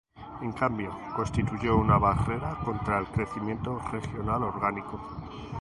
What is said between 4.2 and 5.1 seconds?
orgánico.